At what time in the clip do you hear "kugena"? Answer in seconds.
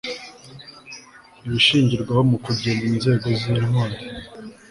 2.45-2.83